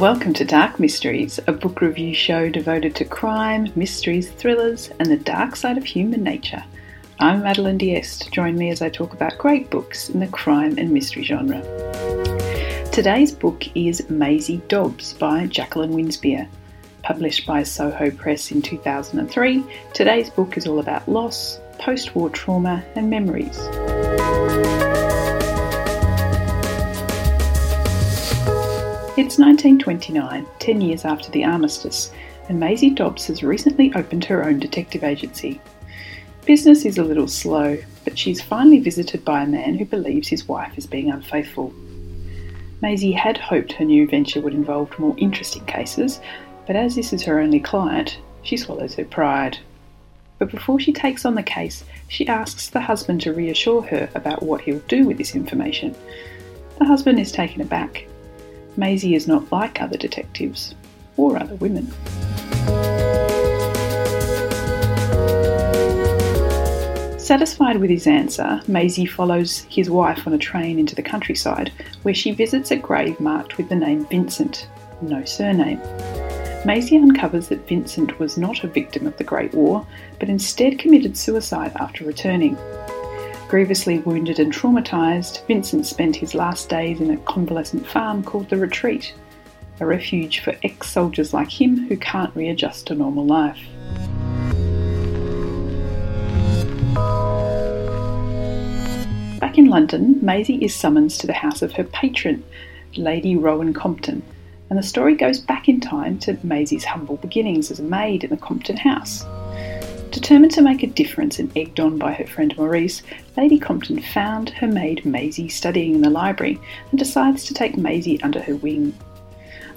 [0.00, 5.18] Welcome to Dark Mysteries, a book review show devoted to crime, mysteries, thrillers, and the
[5.18, 6.64] dark side of human nature.
[7.18, 8.32] I'm Madeleine D'Este.
[8.32, 11.60] Join me as I talk about great books in the crime and mystery genre.
[12.90, 16.48] Today's book is Maisie Dobbs by Jacqueline Winspear.
[17.02, 19.62] Published by Soho Press in 2003,
[19.92, 23.58] today's book is all about loss, post war trauma, and memories.
[29.16, 32.12] It's 1929, 10 years after the armistice,
[32.48, 35.60] and Maisie Dobbs has recently opened her own detective agency.
[36.46, 40.46] Business is a little slow, but she's finally visited by a man who believes his
[40.46, 41.74] wife is being unfaithful.
[42.82, 46.20] Maisie had hoped her new venture would involve more interesting cases,
[46.68, 49.58] but as this is her only client, she swallows her pride.
[50.38, 54.44] But before she takes on the case, she asks the husband to reassure her about
[54.44, 55.96] what he'll do with this information.
[56.78, 58.06] The husband is taken aback
[58.76, 60.74] Maisie is not like other detectives
[61.16, 61.92] or other women.
[67.18, 71.70] Satisfied with his answer, Maisie follows his wife on a train into the countryside,
[72.02, 74.66] where she visits a grave marked with the name Vincent,
[75.00, 75.80] no surname.
[76.64, 79.86] Maisie uncovers that Vincent was not a victim of the Great War,
[80.18, 82.56] but instead committed suicide after returning.
[83.50, 88.56] Grievously wounded and traumatised, Vincent spent his last days in a convalescent farm called The
[88.56, 89.12] Retreat,
[89.80, 93.58] a refuge for ex soldiers like him who can't readjust to normal life.
[99.40, 102.44] Back in London, Maisie is summoned to the house of her patron,
[102.94, 104.22] Lady Rowan Compton,
[104.70, 108.30] and the story goes back in time to Maisie's humble beginnings as a maid in
[108.30, 109.24] the Compton house.
[110.10, 113.02] Determined to make a difference and egged on by her friend Maurice,
[113.36, 116.58] Lady Compton found her maid Maisie studying in the library
[116.90, 118.92] and decides to take Maisie under her wing.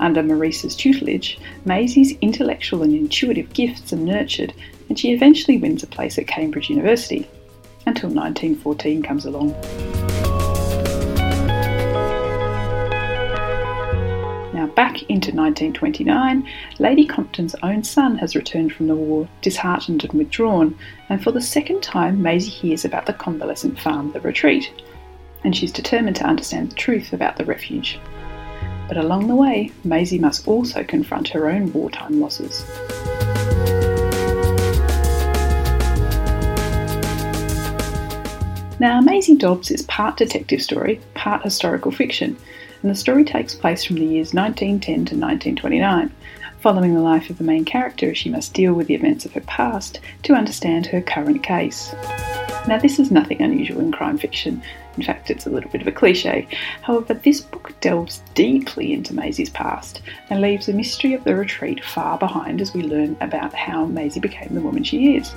[0.00, 4.54] Under Maurice's tutelage, Maisie's intellectual and intuitive gifts are nurtured,
[4.88, 7.28] and she eventually wins a place at Cambridge University,
[7.86, 9.54] until 1914 comes along.
[14.82, 16.44] Back into 1929,
[16.80, 20.76] Lady Compton's own son has returned from the war, disheartened and withdrawn,
[21.08, 24.72] and for the second time, Maisie hears about the convalescent farm, the retreat,
[25.44, 28.00] and she's determined to understand the truth about the refuge.
[28.88, 32.64] But along the way, Maisie must also confront her own wartime losses.
[38.80, 42.36] Now, Maisie Dobbs is part detective story, part historical fiction,
[42.82, 46.12] and the story takes place from the years 1910 to 1929,
[46.60, 49.40] following the life of the main character she must deal with the events of her
[49.42, 51.94] past to understand her current case.
[52.68, 54.62] Now, this is nothing unusual in crime fiction.
[54.96, 56.46] In fact, it's a little bit of a cliche.
[56.82, 60.00] However, this book delves deeply into Maisie's past
[60.30, 64.20] and leaves the mystery of the retreat far behind as we learn about how Maisie
[64.20, 65.34] became the woman she is.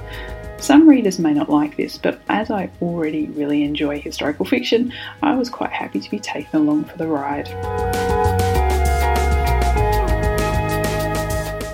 [0.58, 4.94] Some readers may not like this, but as I already really enjoy historical fiction,
[5.24, 7.48] I was quite happy to be taken along for the ride.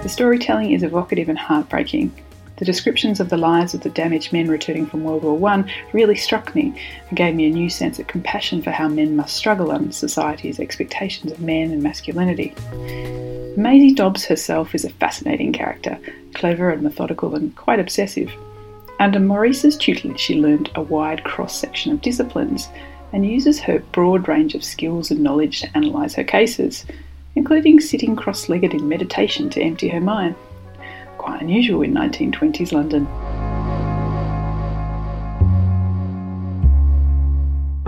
[0.02, 2.12] The storytelling is evocative and heartbreaking.
[2.62, 5.64] The descriptions of the lives of the damaged men returning from World War I
[5.94, 6.80] really struck me
[7.10, 10.60] and gave me a new sense of compassion for how men must struggle under society's
[10.60, 12.54] expectations of men and masculinity.
[13.58, 15.98] Maisie Dobbs herself is a fascinating character,
[16.36, 18.32] clever and methodical and quite obsessive.
[19.00, 22.70] Under Maurice's tutelage, she learned a wide cross section of disciplines
[23.12, 26.86] and uses her broad range of skills and knowledge to analyse her cases,
[27.34, 30.36] including sitting cross legged in meditation to empty her mind.
[31.22, 33.04] Quite unusual in 1920s London.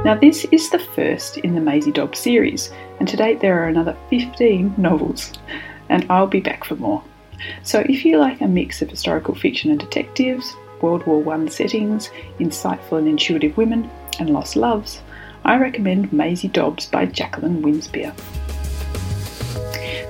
[0.06, 3.68] Now, this is the first in the Maisie Dobbs series, and to date there are
[3.68, 5.34] another 15 novels,
[5.90, 7.04] and I'll be back for more.
[7.64, 12.12] So, if you like a mix of historical fiction and detectives, World War I settings,
[12.40, 13.90] insightful and intuitive women,
[14.20, 15.02] and lost loves,
[15.44, 18.14] I recommend Maisie Dobbs by Jacqueline Winspear.